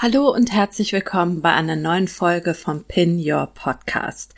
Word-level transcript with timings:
Hallo 0.00 0.32
und 0.32 0.52
herzlich 0.52 0.92
willkommen 0.92 1.42
bei 1.42 1.52
einer 1.52 1.74
neuen 1.74 2.06
Folge 2.06 2.54
vom 2.54 2.84
Pin 2.84 3.18
Your 3.18 3.48
Podcast. 3.52 4.32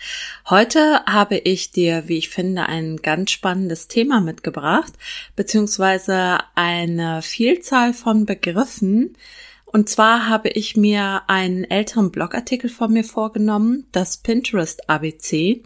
Heute 0.49 1.05
habe 1.05 1.37
ich 1.37 1.71
dir, 1.71 2.05
wie 2.07 2.17
ich 2.17 2.31
finde, 2.31 2.65
ein 2.65 2.97
ganz 2.97 3.33
spannendes 3.33 3.87
Thema 3.87 4.23
mitgebracht, 4.23 4.95
beziehungsweise 5.37 6.39
eine 6.55 7.21
Vielzahl 7.21 7.93
von 7.93 8.25
Begriffen. 8.25 9.19
Und 9.67 9.91
zwar 9.91 10.31
habe 10.31 10.49
ich 10.49 10.79
mir 10.79 11.25
einen 11.27 11.65
älteren 11.65 12.11
Blogartikel 12.11 12.71
von 12.71 12.95
mir 12.95 13.05
vorgenommen, 13.05 13.87
das 13.93 14.17
Pinterest 14.17 14.89
ABC, 14.89 15.63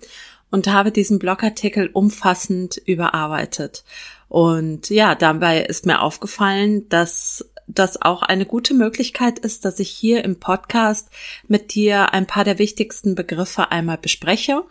und 0.50 0.66
habe 0.66 0.90
diesen 0.90 1.20
Blogartikel 1.20 1.88
umfassend 1.92 2.78
überarbeitet. 2.84 3.84
Und 4.28 4.90
ja, 4.90 5.14
dabei 5.14 5.62
ist 5.62 5.86
mir 5.86 6.00
aufgefallen, 6.00 6.88
dass 6.88 7.48
das 7.66 8.00
auch 8.00 8.22
eine 8.22 8.46
gute 8.46 8.74
Möglichkeit 8.74 9.38
ist, 9.38 9.64
dass 9.64 9.78
ich 9.80 9.90
hier 9.90 10.24
im 10.24 10.38
Podcast 10.38 11.08
mit 11.48 11.74
dir 11.74 12.12
ein 12.12 12.26
paar 12.26 12.44
der 12.44 12.58
wichtigsten 12.58 13.14
Begriffe 13.14 13.70
einmal 13.70 13.98
bespreche 13.98 14.64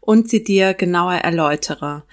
und 0.00 0.28
sie 0.28 0.42
dir 0.42 0.74
genauer 0.74 1.14
erläutere. 1.14 2.04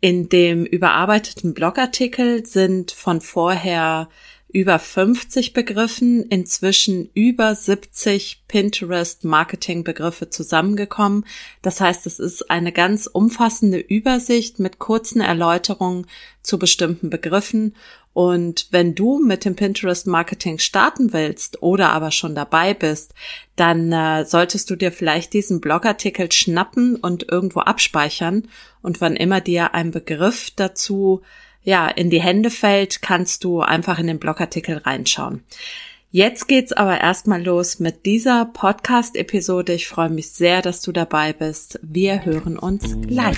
In 0.00 0.28
dem 0.28 0.64
überarbeiteten 0.64 1.52
Blogartikel 1.52 2.46
sind 2.46 2.92
von 2.92 3.20
vorher 3.20 4.08
über 4.52 4.78
50 4.78 5.52
Begriffen, 5.52 6.24
inzwischen 6.24 7.08
über 7.14 7.54
70 7.54 8.44
Pinterest 8.48 9.24
Marketing 9.24 9.84
Begriffe 9.84 10.28
zusammengekommen. 10.28 11.24
Das 11.62 11.80
heißt, 11.80 12.06
es 12.06 12.18
ist 12.18 12.50
eine 12.50 12.72
ganz 12.72 13.06
umfassende 13.06 13.78
Übersicht 13.78 14.58
mit 14.58 14.78
kurzen 14.78 15.20
Erläuterungen 15.20 16.06
zu 16.42 16.58
bestimmten 16.58 17.10
Begriffen. 17.10 17.76
Und 18.12 18.66
wenn 18.70 18.94
du 18.94 19.18
mit 19.18 19.44
dem 19.44 19.54
Pinterest 19.54 20.06
Marketing 20.06 20.58
starten 20.58 21.12
willst 21.12 21.62
oder 21.62 21.90
aber 21.90 22.10
schon 22.10 22.34
dabei 22.34 22.74
bist, 22.74 23.14
dann 23.56 23.92
äh, 23.92 24.24
solltest 24.24 24.68
du 24.70 24.76
dir 24.76 24.90
vielleicht 24.90 25.32
diesen 25.32 25.60
Blogartikel 25.60 26.30
schnappen 26.32 26.96
und 26.96 27.30
irgendwo 27.30 27.60
abspeichern. 27.60 28.48
Und 28.82 29.00
wann 29.00 29.16
immer 29.16 29.40
dir 29.40 29.74
ein 29.74 29.90
Begriff 29.92 30.50
dazu 30.56 31.22
ja, 31.62 31.88
in 31.88 32.10
die 32.10 32.22
Hände 32.22 32.50
fällt, 32.50 33.02
kannst 33.02 33.44
du 33.44 33.60
einfach 33.60 33.98
in 33.98 34.06
den 34.06 34.18
Blogartikel 34.18 34.78
reinschauen. 34.78 35.44
Jetzt 36.10 36.48
geht's 36.48 36.72
aber 36.72 37.00
erstmal 37.00 37.44
los 37.44 37.78
mit 37.78 38.04
dieser 38.04 38.46
Podcast-Episode. 38.46 39.74
Ich 39.74 39.86
freue 39.86 40.10
mich 40.10 40.32
sehr, 40.32 40.60
dass 40.60 40.82
du 40.82 40.90
dabei 40.90 41.32
bist. 41.32 41.78
Wir 41.82 42.24
hören 42.24 42.58
uns 42.58 42.96
gleich. 43.02 43.36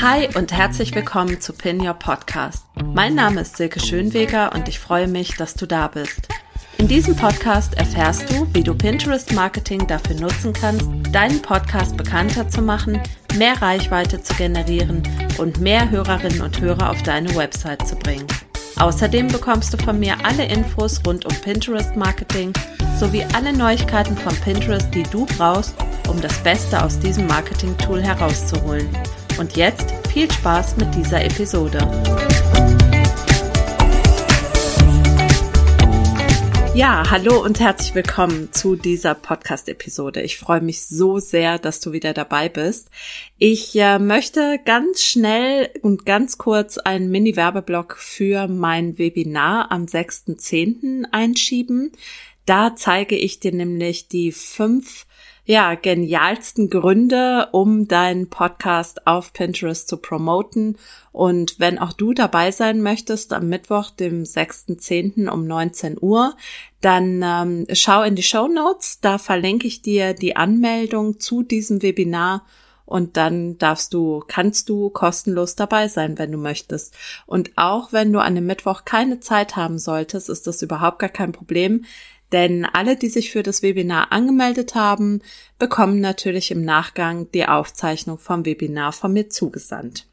Hi 0.00 0.28
und 0.36 0.52
herzlich 0.52 0.94
willkommen 0.94 1.40
zu 1.40 1.52
Pin 1.52 1.80
Your 1.80 1.94
Podcast. 1.94 2.64
Mein 2.94 3.16
Name 3.16 3.40
ist 3.40 3.56
Silke 3.56 3.80
Schönweger 3.80 4.52
und 4.54 4.68
ich 4.68 4.78
freue 4.78 5.08
mich, 5.08 5.34
dass 5.34 5.54
du 5.54 5.66
da 5.66 5.88
bist. 5.88 6.28
In 6.76 6.86
diesem 6.86 7.16
Podcast 7.16 7.74
erfährst 7.74 8.30
du, 8.30 8.46
wie 8.54 8.62
du 8.62 8.76
Pinterest 8.76 9.32
Marketing 9.32 9.88
dafür 9.88 10.14
nutzen 10.14 10.52
kannst, 10.52 10.88
deinen 11.10 11.42
Podcast 11.42 11.96
bekannter 11.96 12.48
zu 12.48 12.62
machen, 12.62 13.00
mehr 13.34 13.60
Reichweite 13.60 14.22
zu 14.22 14.34
generieren 14.34 15.02
und 15.36 15.60
mehr 15.60 15.90
Hörerinnen 15.90 16.42
und 16.42 16.60
Hörer 16.60 16.90
auf 16.90 17.02
deine 17.02 17.34
Website 17.34 17.84
zu 17.84 17.96
bringen. 17.96 18.28
Außerdem 18.76 19.26
bekommst 19.26 19.74
du 19.74 19.78
von 19.78 19.98
mir 19.98 20.14
alle 20.24 20.44
Infos 20.44 21.00
rund 21.04 21.26
um 21.26 21.34
Pinterest 21.40 21.96
Marketing 21.96 22.52
sowie 23.00 23.26
alle 23.34 23.52
Neuigkeiten 23.52 24.16
von 24.16 24.36
Pinterest, 24.36 24.94
die 24.94 25.02
du 25.02 25.26
brauchst, 25.26 25.74
um 26.06 26.20
das 26.20 26.38
Beste 26.44 26.80
aus 26.80 27.00
diesem 27.00 27.26
Marketing-Tool 27.26 28.00
herauszuholen. 28.00 28.88
Und 29.38 29.56
jetzt 29.56 29.94
viel 30.08 30.28
Spaß 30.30 30.78
mit 30.78 30.92
dieser 30.96 31.24
Episode. 31.24 31.78
Ja, 36.74 37.08
hallo 37.08 37.44
und 37.44 37.60
herzlich 37.60 37.94
willkommen 37.94 38.52
zu 38.52 38.74
dieser 38.74 39.14
Podcast-Episode. 39.14 40.22
Ich 40.22 40.38
freue 40.38 40.60
mich 40.60 40.86
so 40.86 41.20
sehr, 41.20 41.60
dass 41.60 41.78
du 41.78 41.92
wieder 41.92 42.14
dabei 42.14 42.48
bist. 42.48 42.90
Ich 43.38 43.76
äh, 43.76 44.00
möchte 44.00 44.58
ganz 44.64 45.02
schnell 45.02 45.70
und 45.82 46.04
ganz 46.04 46.36
kurz 46.36 46.78
einen 46.78 47.08
Mini-Werbeblock 47.08 47.96
für 47.96 48.48
mein 48.48 48.98
Webinar 48.98 49.70
am 49.70 49.84
6.10. 49.84 51.04
einschieben. 51.12 51.92
Da 52.44 52.74
zeige 52.74 53.16
ich 53.16 53.38
dir 53.38 53.52
nämlich 53.52 54.08
die 54.08 54.32
fünf 54.32 55.06
ja, 55.48 55.76
genialsten 55.76 56.68
Gründe, 56.68 57.48
um 57.52 57.88
deinen 57.88 58.28
Podcast 58.28 59.06
auf 59.06 59.32
Pinterest 59.32 59.88
zu 59.88 59.96
promoten. 59.96 60.76
Und 61.10 61.58
wenn 61.58 61.78
auch 61.78 61.94
du 61.94 62.12
dabei 62.12 62.50
sein 62.50 62.82
möchtest 62.82 63.32
am 63.32 63.48
Mittwoch, 63.48 63.88
dem 63.88 64.24
6.10. 64.24 65.26
um 65.30 65.46
19 65.46 65.96
Uhr, 65.98 66.36
dann 66.82 67.22
ähm, 67.24 67.66
schau 67.72 68.02
in 68.02 68.14
die 68.14 68.22
Show 68.22 68.46
Notes. 68.46 69.00
Da 69.00 69.16
verlinke 69.16 69.66
ich 69.66 69.80
dir 69.80 70.12
die 70.12 70.36
Anmeldung 70.36 71.18
zu 71.18 71.42
diesem 71.42 71.80
Webinar 71.80 72.44
und 72.84 73.16
dann 73.16 73.56
darfst 73.56 73.94
du, 73.94 74.22
kannst 74.28 74.68
du 74.68 74.90
kostenlos 74.90 75.56
dabei 75.56 75.88
sein, 75.88 76.18
wenn 76.18 76.30
du 76.30 76.38
möchtest. 76.38 76.94
Und 77.24 77.52
auch 77.56 77.90
wenn 77.92 78.12
du 78.12 78.18
an 78.18 78.34
dem 78.34 78.44
Mittwoch 78.44 78.84
keine 78.84 79.20
Zeit 79.20 79.56
haben 79.56 79.78
solltest, 79.78 80.28
ist 80.28 80.46
das 80.46 80.60
überhaupt 80.60 80.98
gar 80.98 81.08
kein 81.08 81.32
Problem. 81.32 81.86
Denn 82.32 82.64
alle, 82.64 82.96
die 82.96 83.08
sich 83.08 83.30
für 83.30 83.42
das 83.42 83.62
Webinar 83.62 84.12
angemeldet 84.12 84.74
haben, 84.74 85.22
bekommen 85.58 86.00
natürlich 86.00 86.50
im 86.50 86.64
Nachgang 86.64 87.30
die 87.32 87.46
Aufzeichnung 87.46 88.18
vom 88.18 88.44
Webinar 88.44 88.92
von 88.92 89.12
mir 89.12 89.30
zugesandt. 89.30 90.06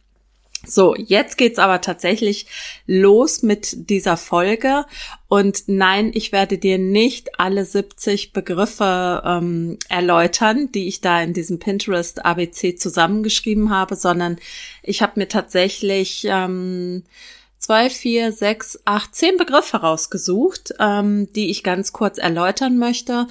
So, 0.68 0.96
jetzt 0.96 1.38
geht's 1.38 1.60
aber 1.60 1.82
tatsächlich 1.82 2.48
los 2.88 3.44
mit 3.44 3.90
dieser 3.90 4.18
Folge. 4.18 4.86
Und 5.28 5.64
nein, 5.68 6.12
ich 6.14 6.32
werde 6.32 6.58
dir 6.58 6.78
nicht 6.78 7.40
alle 7.40 7.66
70 7.66 8.34
Begriffe 8.34 9.22
ähm, 9.26 9.78
erläutern, 9.90 10.72
die 10.72 10.88
ich 10.88 11.02
da 11.02 11.22
in 11.22 11.34
diesem 11.34 11.60
Pinterest 11.60 12.26
ABC 12.26 12.76
zusammengeschrieben 12.78 13.70
habe, 13.70 13.96
sondern 13.96 14.38
ich 14.82 15.02
habe 15.02 15.20
mir 15.20 15.28
tatsächlich 15.28 16.26
ähm, 16.28 17.04
zwei, 17.66 17.90
vier, 17.90 18.32
sechs, 18.32 18.80
acht, 18.86 19.16
zehn 19.16 19.38
Begriffe 19.38 19.78
rausgesucht, 19.78 20.76
ähm, 20.80 21.34
die 21.34 21.50
ich 21.50 21.64
ganz 21.64 21.94
kurz 21.94 22.20
erläutern 22.20 22.78
möchte. 22.78 23.26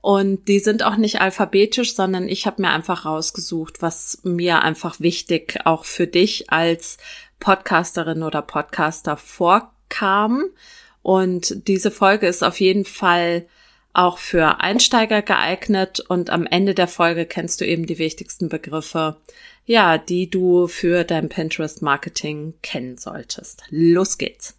Und 0.00 0.48
die 0.48 0.58
sind 0.58 0.82
auch 0.82 0.96
nicht 0.96 1.20
alphabetisch, 1.20 1.94
sondern 1.94 2.26
ich 2.26 2.46
habe 2.46 2.62
mir 2.62 2.70
einfach 2.70 3.04
rausgesucht, 3.04 3.82
was 3.82 4.20
mir 4.22 4.62
einfach 4.62 5.00
wichtig 5.00 5.58
auch 5.66 5.84
für 5.84 6.06
dich 6.06 6.50
als 6.50 6.96
Podcasterin 7.40 8.22
oder 8.22 8.40
Podcaster 8.40 9.18
vorkam. 9.18 10.44
Und 11.02 11.68
diese 11.68 11.90
Folge 11.90 12.26
ist 12.26 12.42
auf 12.42 12.60
jeden 12.60 12.86
Fall 12.86 13.46
auch 13.92 14.16
für 14.16 14.60
Einsteiger 14.60 15.20
geeignet 15.20 16.00
und 16.00 16.30
am 16.30 16.46
Ende 16.46 16.72
der 16.72 16.88
Folge 16.88 17.26
kennst 17.26 17.60
du 17.60 17.66
eben 17.66 17.84
die 17.84 17.98
wichtigsten 17.98 18.48
Begriffe, 18.48 19.18
ja, 19.64 19.98
die 19.98 20.28
du 20.30 20.66
für 20.66 21.04
dein 21.04 21.28
Pinterest 21.28 21.82
Marketing 21.82 22.54
kennen 22.62 22.98
solltest. 22.98 23.64
Los 23.70 24.18
geht's. 24.18 24.58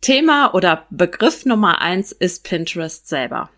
Thema 0.00 0.54
oder 0.54 0.86
Begriff 0.90 1.44
Nummer 1.44 1.80
eins 1.80 2.12
ist 2.12 2.44
Pinterest 2.44 3.06
selber. 3.06 3.50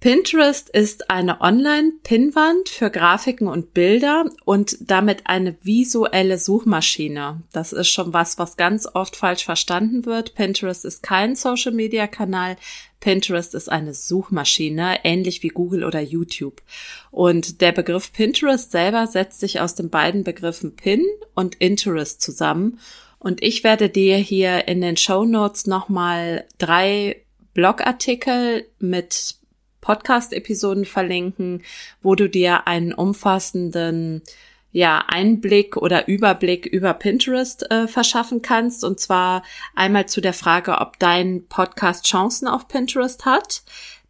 Pinterest 0.00 0.70
ist 0.70 1.10
eine 1.10 1.42
Online-Pinnwand 1.42 2.70
für 2.70 2.90
Grafiken 2.90 3.46
und 3.46 3.74
Bilder 3.74 4.24
und 4.46 4.78
damit 4.80 5.26
eine 5.26 5.58
visuelle 5.62 6.38
Suchmaschine. 6.38 7.42
Das 7.52 7.74
ist 7.74 7.90
schon 7.90 8.14
was, 8.14 8.38
was 8.38 8.56
ganz 8.56 8.88
oft 8.90 9.14
falsch 9.14 9.44
verstanden 9.44 10.06
wird. 10.06 10.34
Pinterest 10.34 10.86
ist 10.86 11.02
kein 11.02 11.36
Social-Media-Kanal. 11.36 12.56
Pinterest 13.00 13.54
ist 13.54 13.70
eine 13.70 13.94
Suchmaschine, 13.94 14.98
ähnlich 15.04 15.42
wie 15.42 15.48
Google 15.48 15.84
oder 15.84 16.00
YouTube. 16.00 16.62
Und 17.10 17.60
der 17.60 17.72
Begriff 17.72 18.12
Pinterest 18.12 18.70
selber 18.70 19.06
setzt 19.06 19.40
sich 19.40 19.60
aus 19.60 19.74
den 19.74 19.90
beiden 19.90 20.22
Begriffen 20.22 20.76
Pin 20.76 21.04
und 21.34 21.56
Interest 21.56 22.20
zusammen. 22.20 22.78
Und 23.18 23.42
ich 23.42 23.64
werde 23.64 23.88
dir 23.88 24.16
hier 24.16 24.68
in 24.68 24.80
den 24.80 24.96
Show 24.96 25.24
Notes 25.24 25.66
nochmal 25.66 26.44
drei 26.58 27.22
Blogartikel 27.54 28.66
mit 28.78 29.36
Podcast-Episoden 29.80 30.84
verlinken, 30.84 31.62
wo 32.02 32.14
du 32.14 32.28
dir 32.28 32.66
einen 32.66 32.92
umfassenden 32.92 34.22
ja, 34.72 35.04
Einblick 35.08 35.76
oder 35.76 36.06
Überblick 36.08 36.66
über 36.66 36.94
Pinterest 36.94 37.70
äh, 37.70 37.88
verschaffen 37.88 38.42
kannst. 38.42 38.84
Und 38.84 39.00
zwar 39.00 39.42
einmal 39.74 40.06
zu 40.06 40.20
der 40.20 40.32
Frage, 40.32 40.78
ob 40.78 40.98
dein 40.98 41.46
Podcast 41.48 42.06
Chancen 42.06 42.46
auf 42.46 42.68
Pinterest 42.68 43.24
hat. 43.24 43.62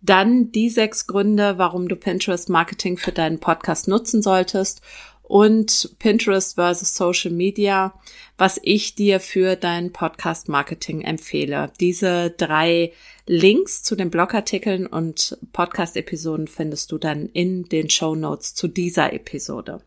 Dann 0.02 0.50
die 0.52 0.70
sechs 0.70 1.06
Gründe, 1.06 1.58
warum 1.58 1.88
du 1.88 1.96
Pinterest 1.96 2.48
Marketing 2.48 2.96
für 2.96 3.12
deinen 3.12 3.38
Podcast 3.38 3.88
nutzen 3.88 4.22
solltest. 4.22 4.82
Und 5.22 5.94
Pinterest 6.00 6.56
versus 6.56 6.96
Social 6.96 7.30
Media, 7.30 7.94
was 8.36 8.58
ich 8.64 8.96
dir 8.96 9.20
für 9.20 9.54
dein 9.54 9.92
Podcast 9.92 10.48
Marketing 10.48 11.02
empfehle. 11.02 11.70
Diese 11.78 12.30
drei 12.30 12.92
Links 13.26 13.84
zu 13.84 13.94
den 13.94 14.10
Blogartikeln 14.10 14.88
und 14.88 15.38
Podcast-Episoden 15.52 16.48
findest 16.48 16.90
du 16.90 16.98
dann 16.98 17.26
in 17.26 17.62
den 17.68 17.88
Show 17.88 18.16
Notes 18.16 18.56
zu 18.56 18.66
dieser 18.66 19.12
Episode. 19.12 19.82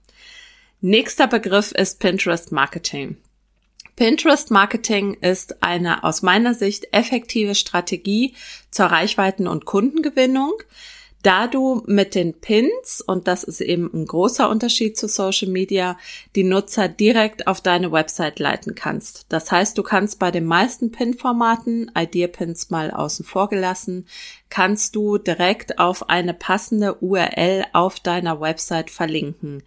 Nächster 0.85 1.27
Begriff 1.27 1.71
ist 1.71 2.01
Pinterest 2.01 2.51
Marketing. 2.51 3.15
Pinterest 3.95 4.51
Marketing 4.51 5.13
ist 5.13 5.63
eine 5.63 6.03
aus 6.03 6.23
meiner 6.23 6.53
Sicht 6.53 6.89
effektive 6.91 7.55
Strategie 7.55 8.33
zur 8.69 8.87
Reichweiten- 8.87 9.47
und 9.47 9.63
Kundengewinnung, 9.63 10.51
da 11.21 11.47
du 11.47 11.83
mit 11.85 12.15
den 12.15 12.33
Pins, 12.33 12.99
und 12.99 13.29
das 13.29 13.45
ist 13.45 13.61
eben 13.61 13.89
ein 13.93 14.05
großer 14.05 14.49
Unterschied 14.49 14.97
zu 14.97 15.07
Social 15.07 15.47
Media, 15.47 15.97
die 16.35 16.43
Nutzer 16.43 16.89
direkt 16.89 17.47
auf 17.47 17.61
deine 17.61 17.93
Website 17.93 18.39
leiten 18.39 18.75
kannst. 18.75 19.27
Das 19.29 19.53
heißt, 19.53 19.77
du 19.77 19.83
kannst 19.83 20.19
bei 20.19 20.31
den 20.31 20.43
meisten 20.43 20.91
Pin-Formaten, 20.91 21.91
Idea-Pins 21.97 22.71
mal 22.71 22.91
außen 22.91 23.23
vor 23.23 23.47
gelassen, 23.47 24.05
kannst 24.49 24.97
du 24.97 25.17
direkt 25.17 25.79
auf 25.79 26.09
eine 26.09 26.33
passende 26.33 26.95
URL 26.95 27.67
auf 27.71 28.01
deiner 28.01 28.41
Website 28.41 28.89
verlinken. 28.91 29.63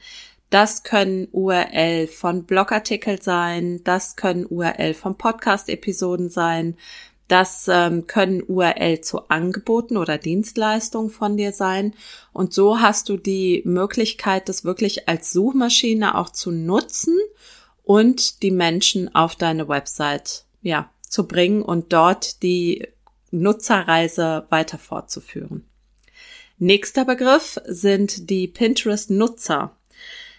Das 0.56 0.84
können 0.84 1.28
URL 1.32 2.06
von 2.06 2.44
Blogartikel 2.44 3.20
sein, 3.20 3.84
das 3.84 4.16
können 4.16 4.46
URL 4.46 4.94
von 4.94 5.18
Podcast-Episoden 5.18 6.30
sein, 6.30 6.78
das 7.28 7.68
ähm, 7.68 8.06
können 8.06 8.42
URL 8.42 9.02
zu 9.02 9.28
Angeboten 9.28 9.98
oder 9.98 10.16
Dienstleistungen 10.16 11.10
von 11.10 11.36
dir 11.36 11.52
sein. 11.52 11.92
Und 12.32 12.54
so 12.54 12.80
hast 12.80 13.10
du 13.10 13.18
die 13.18 13.60
Möglichkeit, 13.66 14.48
das 14.48 14.64
wirklich 14.64 15.10
als 15.10 15.30
Suchmaschine 15.30 16.16
auch 16.16 16.30
zu 16.30 16.50
nutzen 16.50 17.18
und 17.84 18.42
die 18.42 18.50
Menschen 18.50 19.14
auf 19.14 19.36
deine 19.36 19.68
Website, 19.68 20.46
ja, 20.62 20.88
zu 21.06 21.28
bringen 21.28 21.60
und 21.60 21.92
dort 21.92 22.42
die 22.42 22.88
Nutzerreise 23.30 24.46
weiter 24.48 24.78
fortzuführen. 24.78 25.66
Nächster 26.56 27.04
Begriff 27.04 27.60
sind 27.66 28.30
die 28.30 28.48
Pinterest-Nutzer. 28.48 29.76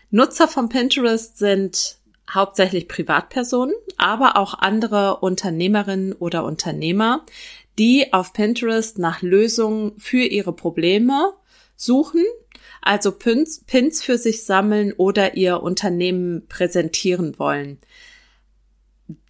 Nutzer 0.09 0.47
von 0.47 0.69
Pinterest 0.69 1.37
sind 1.37 1.97
hauptsächlich 2.33 2.87
Privatpersonen, 2.87 3.75
aber 3.97 4.37
auch 4.37 4.53
andere 4.53 5.17
Unternehmerinnen 5.17 6.13
oder 6.13 6.45
Unternehmer, 6.45 7.25
die 7.77 8.13
auf 8.13 8.33
Pinterest 8.33 8.99
nach 8.99 9.21
Lösungen 9.21 9.93
für 9.97 10.23
ihre 10.23 10.53
Probleme 10.53 11.33
suchen, 11.75 12.25
also 12.81 13.11
Pins, 13.11 13.63
Pins 13.65 14.01
für 14.01 14.17
sich 14.17 14.43
sammeln 14.43 14.93
oder 14.93 15.35
ihr 15.35 15.61
Unternehmen 15.61 16.47
präsentieren 16.47 17.37
wollen. 17.37 17.79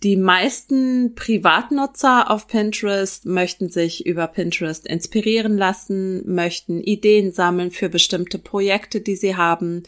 Die 0.01 0.15
meisten 0.15 1.13
Privatnutzer 1.13 2.31
auf 2.31 2.47
Pinterest 2.47 3.25
möchten 3.25 3.69
sich 3.69 4.05
über 4.07 4.25
Pinterest 4.27 4.87
inspirieren 4.87 5.55
lassen, 5.55 6.23
möchten 6.33 6.81
Ideen 6.81 7.31
sammeln 7.31 7.69
für 7.69 7.89
bestimmte 7.89 8.39
Projekte, 8.39 9.01
die 9.01 9.15
sie 9.15 9.35
haben, 9.35 9.83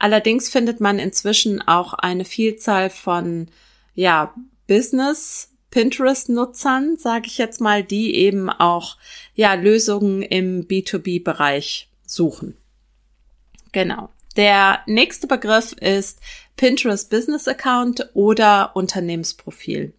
Allerdings 0.00 0.48
findet 0.48 0.80
man 0.80 0.98
inzwischen 0.98 1.60
auch 1.60 1.92
eine 1.92 2.24
Vielzahl 2.24 2.88
von, 2.88 3.48
ja, 3.94 4.34
Business 4.66 5.50
Pinterest-Nutzern, 5.70 6.96
sage 6.96 7.26
ich 7.26 7.38
jetzt 7.38 7.60
mal, 7.60 7.84
die 7.84 8.14
eben 8.16 8.48
auch 8.48 8.96
ja 9.34 9.54
Lösungen 9.54 10.22
im 10.22 10.66
B2B-Bereich 10.66 11.88
suchen. 12.06 12.56
Genau. 13.72 14.08
Der 14.36 14.80
nächste 14.86 15.26
Begriff 15.26 15.72
ist 15.74 16.20
Pinterest 16.56 17.10
Business 17.10 17.46
Account 17.46 18.08
oder 18.14 18.74
Unternehmensprofil. 18.74 19.92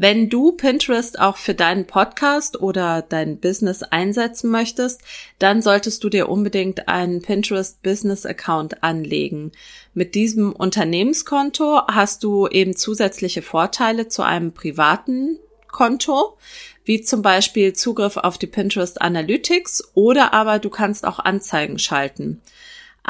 Wenn 0.00 0.28
du 0.28 0.52
Pinterest 0.52 1.18
auch 1.18 1.36
für 1.36 1.54
deinen 1.54 1.84
Podcast 1.84 2.62
oder 2.62 3.02
dein 3.02 3.40
Business 3.40 3.82
einsetzen 3.82 4.48
möchtest, 4.48 5.00
dann 5.40 5.60
solltest 5.60 6.04
du 6.04 6.08
dir 6.08 6.28
unbedingt 6.28 6.86
einen 6.86 7.20
Pinterest 7.20 7.82
Business 7.82 8.24
Account 8.24 8.84
anlegen. 8.84 9.50
Mit 9.94 10.14
diesem 10.14 10.52
Unternehmenskonto 10.52 11.82
hast 11.88 12.22
du 12.22 12.46
eben 12.46 12.76
zusätzliche 12.76 13.42
Vorteile 13.42 14.06
zu 14.06 14.22
einem 14.22 14.52
privaten 14.52 15.40
Konto, 15.66 16.38
wie 16.84 17.00
zum 17.00 17.20
Beispiel 17.20 17.72
Zugriff 17.72 18.18
auf 18.18 18.38
die 18.38 18.46
Pinterest 18.46 19.02
Analytics 19.02 19.82
oder 19.94 20.32
aber 20.32 20.60
du 20.60 20.70
kannst 20.70 21.04
auch 21.04 21.18
Anzeigen 21.18 21.80
schalten. 21.80 22.40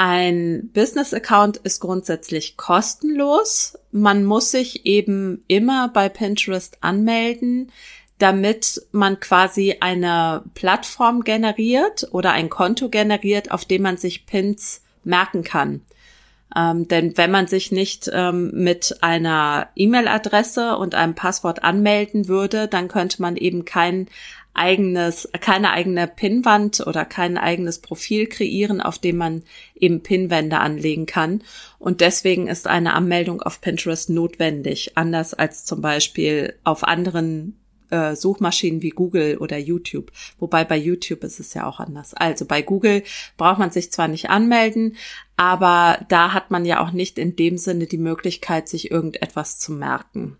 Ein 0.01 0.71
Business-Account 0.75 1.57
ist 1.57 1.81
grundsätzlich 1.81 2.57
kostenlos. 2.57 3.77
Man 3.91 4.25
muss 4.25 4.53
sich 4.53 4.87
eben 4.87 5.43
immer 5.49 5.89
bei 5.89 6.09
Pinterest 6.09 6.79
anmelden, 6.83 7.73
damit 8.19 8.81
man 8.93 9.19
quasi 9.19 9.79
eine 9.81 10.45
Plattform 10.55 11.25
generiert 11.25 12.07
oder 12.13 12.31
ein 12.31 12.49
Konto 12.49 12.91
generiert, 12.91 13.51
auf 13.51 13.65
dem 13.65 13.83
man 13.83 13.97
sich 13.97 14.25
Pins 14.25 14.83
merken 15.03 15.43
kann. 15.43 15.81
Ähm, 16.57 16.89
denn 16.89 17.17
wenn 17.17 17.31
man 17.31 17.47
sich 17.47 17.73
nicht 17.73 18.11
ähm, 18.13 18.51
mit 18.55 18.99
einer 19.03 19.69
E-Mail-Adresse 19.75 20.77
und 20.77 20.95
einem 20.95 21.15
Passwort 21.15 21.63
anmelden 21.63 22.29
würde, 22.29 22.69
dann 22.69 22.89
könnte 22.89 23.21
man 23.21 23.37
eben 23.37 23.65
kein 23.65 24.09
eigenes, 24.55 25.29
keine 25.41 25.71
eigene 25.71 26.09
Pinwand 26.09 26.81
oder 26.87 27.05
kein 27.05 27.39
eigenes 27.39 27.79
Profil 27.79 28.27
kreieren, 28.27 28.81
auf 28.81 28.99
dem 28.99 29.17
man 29.17 29.43
eben 29.75 30.03
Pinwände 30.03 30.59
anlegen 30.59 31.07
kann. 31.07 31.43
Und 31.79 32.01
deswegen 32.01 32.49
ist 32.49 32.67
eine 32.67 32.95
Anmeldung 32.95 33.41
auf 33.41 33.61
Pinterest 33.61 34.11
notwendig, 34.11 34.93
anders 34.97 35.35
als 35.35 35.65
zum 35.65 35.81
Beispiel 35.81 36.55
auf 36.65 36.83
anderen 36.83 37.59
äh, 37.91 38.15
Suchmaschinen 38.17 38.83
wie 38.83 38.91
Google 38.91 39.39
oder 39.39 39.59
YouTube. 39.59 40.13
Wobei 40.39 40.65
bei 40.65 40.77
YouTube 40.77 41.25
ist 41.25 41.41
es 41.41 41.55
ja 41.55 41.67
auch 41.67 41.81
anders. 41.81 42.15
Also 42.15 42.45
bei 42.45 42.63
Google 42.63 43.03
braucht 43.37 43.59
man 43.59 43.71
sich 43.71 43.93
zwar 43.93 44.09
nicht 44.09 44.31
anmelden, 44.31 44.97
aber 45.37 46.05
da 46.09 46.33
hat 46.33 46.51
man 46.51 46.65
ja 46.65 46.81
auch 46.81 46.93
nicht 46.93 47.19
in 47.19 47.37
dem 47.37 47.59
Sinne 47.59 47.87
die 47.87 47.99
Möglichkeit, 47.99 48.69
sich 48.69 48.91
irgendetwas 48.91 49.59
zu 49.59 49.73
merken. 49.73 50.37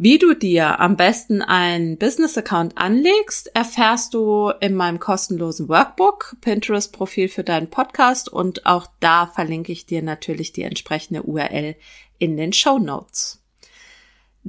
Wie 0.00 0.18
du 0.18 0.32
dir 0.34 0.78
am 0.78 0.96
besten 0.96 1.42
ein 1.42 1.98
Business-Account 1.98 2.78
anlegst, 2.78 3.50
erfährst 3.56 4.14
du 4.14 4.52
in 4.60 4.76
meinem 4.76 5.00
kostenlosen 5.00 5.68
Workbook, 5.68 6.36
Pinterest-Profil 6.40 7.28
für 7.28 7.42
deinen 7.42 7.68
Podcast 7.68 8.32
und 8.32 8.64
auch 8.64 8.86
da 9.00 9.26
verlinke 9.26 9.72
ich 9.72 9.86
dir 9.86 10.02
natürlich 10.02 10.52
die 10.52 10.62
entsprechende 10.62 11.24
URL 11.24 11.74
in 12.20 12.36
den 12.36 12.52
Show 12.52 12.78
Notes. 12.78 13.37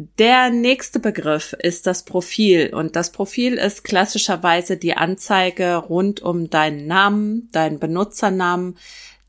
Der 0.01 0.49
nächste 0.49 1.01
Begriff 1.01 1.51
ist 1.51 1.85
das 1.85 2.03
Profil 2.05 2.73
und 2.73 2.95
das 2.95 3.11
Profil 3.11 3.55
ist 3.55 3.83
klassischerweise 3.83 4.77
die 4.77 4.93
Anzeige 4.93 5.75
rund 5.75 6.21
um 6.21 6.49
deinen 6.49 6.87
Namen, 6.87 7.49
deinen 7.51 7.79
Benutzernamen, 7.79 8.77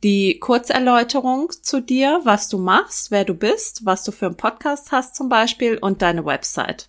die 0.04 0.38
Kurzerläuterung 0.38 1.50
zu 1.60 1.80
dir, 1.80 2.20
was 2.22 2.48
du 2.48 2.58
machst, 2.58 3.10
wer 3.10 3.24
du 3.24 3.34
bist, 3.34 3.84
was 3.84 4.04
du 4.04 4.12
für 4.12 4.26
einen 4.26 4.36
Podcast 4.36 4.92
hast 4.92 5.16
zum 5.16 5.28
Beispiel 5.28 5.76
und 5.76 6.02
deine 6.02 6.24
Website. 6.24 6.88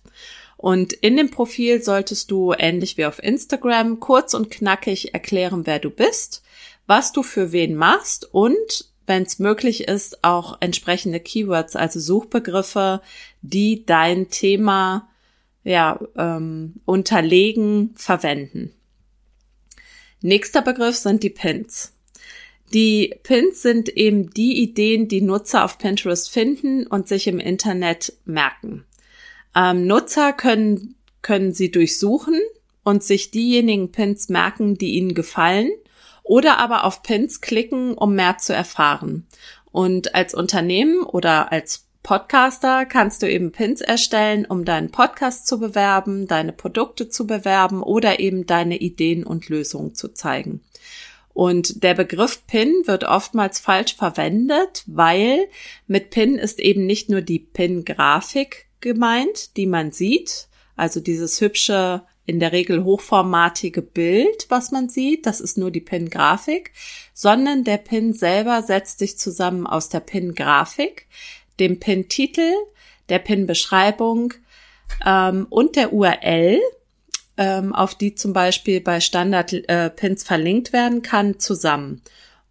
Und 0.56 0.92
in 0.92 1.16
dem 1.16 1.32
Profil 1.32 1.82
solltest 1.82 2.30
du 2.30 2.54
ähnlich 2.56 2.96
wie 2.98 3.06
auf 3.06 3.20
Instagram 3.20 3.98
kurz 3.98 4.32
und 4.32 4.48
knackig 4.48 5.12
erklären, 5.12 5.66
wer 5.66 5.80
du 5.80 5.90
bist, 5.90 6.44
was 6.86 7.10
du 7.10 7.24
für 7.24 7.50
wen 7.50 7.74
machst 7.74 8.32
und 8.32 8.91
wenn 9.06 9.22
es 9.24 9.38
möglich 9.38 9.88
ist, 9.88 10.22
auch 10.24 10.58
entsprechende 10.60 11.20
Keywords, 11.20 11.76
also 11.76 12.00
Suchbegriffe, 12.00 13.00
die 13.42 13.84
dein 13.84 14.28
Thema 14.28 15.08
ja, 15.64 16.00
ähm, 16.16 16.74
unterlegen, 16.84 17.92
verwenden. 17.94 18.72
Nächster 20.20 20.62
Begriff 20.62 20.96
sind 20.96 21.22
die 21.22 21.30
Pins. 21.30 21.92
Die 22.72 23.14
Pins 23.22 23.60
sind 23.60 23.88
eben 23.90 24.30
die 24.30 24.62
Ideen, 24.62 25.08
die 25.08 25.20
Nutzer 25.20 25.64
auf 25.64 25.78
Pinterest 25.78 26.30
finden 26.30 26.86
und 26.86 27.06
sich 27.06 27.26
im 27.26 27.38
Internet 27.38 28.14
merken. 28.24 28.84
Ähm, 29.54 29.86
Nutzer 29.86 30.32
können, 30.32 30.94
können 31.20 31.52
sie 31.52 31.70
durchsuchen 31.70 32.40
und 32.82 33.02
sich 33.02 33.30
diejenigen 33.30 33.92
Pins 33.92 34.28
merken, 34.28 34.78
die 34.78 34.92
ihnen 34.92 35.14
gefallen 35.14 35.70
oder 36.22 36.58
aber 36.58 36.84
auf 36.84 37.02
Pins 37.02 37.40
klicken, 37.40 37.94
um 37.94 38.14
mehr 38.14 38.38
zu 38.38 38.54
erfahren. 38.54 39.26
Und 39.70 40.14
als 40.14 40.34
Unternehmen 40.34 41.02
oder 41.02 41.50
als 41.50 41.86
Podcaster 42.02 42.84
kannst 42.84 43.22
du 43.22 43.30
eben 43.30 43.52
Pins 43.52 43.80
erstellen, 43.80 44.44
um 44.44 44.64
deinen 44.64 44.90
Podcast 44.90 45.46
zu 45.46 45.60
bewerben, 45.60 46.26
deine 46.26 46.52
Produkte 46.52 47.08
zu 47.08 47.26
bewerben 47.26 47.82
oder 47.82 48.18
eben 48.18 48.44
deine 48.44 48.78
Ideen 48.78 49.24
und 49.24 49.48
Lösungen 49.48 49.94
zu 49.94 50.08
zeigen. 50.12 50.60
Und 51.32 51.82
der 51.82 51.94
Begriff 51.94 52.46
Pin 52.46 52.82
wird 52.84 53.04
oftmals 53.04 53.60
falsch 53.60 53.94
verwendet, 53.94 54.82
weil 54.86 55.48
mit 55.86 56.10
Pin 56.10 56.36
ist 56.36 56.60
eben 56.60 56.86
nicht 56.86 57.08
nur 57.08 57.22
die 57.22 57.38
Pin-Grafik 57.38 58.66
gemeint, 58.80 59.56
die 59.56 59.66
man 59.66 59.92
sieht, 59.92 60.48
also 60.76 61.00
dieses 61.00 61.40
hübsche, 61.40 62.02
in 62.24 62.38
der 62.38 62.52
Regel 62.52 62.84
hochformatige 62.84 63.82
Bild, 63.82 64.46
was 64.48 64.70
man 64.70 64.88
sieht, 64.88 65.26
das 65.26 65.40
ist 65.40 65.58
nur 65.58 65.70
die 65.70 65.80
Pin-Grafik, 65.80 66.72
sondern 67.12 67.64
der 67.64 67.78
Pin 67.78 68.12
selber 68.12 68.62
setzt 68.62 69.00
sich 69.00 69.18
zusammen 69.18 69.66
aus 69.66 69.88
der 69.88 70.00
Pin-Grafik, 70.00 71.08
dem 71.58 71.80
Pin-Titel, 71.80 72.52
der 73.08 73.18
Pin-Beschreibung 73.18 74.34
ähm, 75.04 75.46
und 75.50 75.76
der 75.76 75.92
URL, 75.92 76.60
ähm, 77.36 77.74
auf 77.74 77.94
die 77.94 78.14
zum 78.14 78.32
Beispiel 78.32 78.80
bei 78.80 79.00
Standard-Pins 79.00 80.22
äh, 80.22 80.26
verlinkt 80.26 80.72
werden 80.72 81.02
kann, 81.02 81.40
zusammen. 81.40 82.02